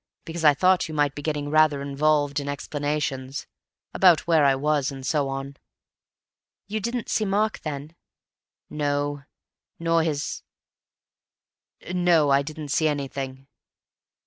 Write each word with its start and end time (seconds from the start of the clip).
Because 0.25 0.43
I 0.43 0.55
thought 0.55 0.87
you 0.89 0.95
might 0.95 1.13
be 1.13 1.21
getting 1.21 1.51
rather 1.51 1.79
involved 1.79 2.39
in 2.39 2.49
explanations—about 2.49 4.21
where 4.25 4.45
I 4.45 4.55
was, 4.55 4.89
and 4.91 5.05
so 5.05 5.29
on." 5.29 5.57
"You 6.65 6.79
didn't 6.79 7.07
see 7.07 7.23
Mark, 7.23 7.59
then?" 7.59 7.95
"No. 8.67 9.21
Nor 9.77 10.01
his—No, 10.01 12.31
I 12.31 12.41
didn't 12.41 12.69
see 12.69 12.87
anything." 12.87 13.45